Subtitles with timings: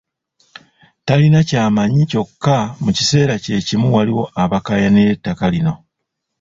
[1.05, 5.73] Talina ky’amanyi kyokka mu kiseera kye kimu waliwo abakaayanira ettaka lino.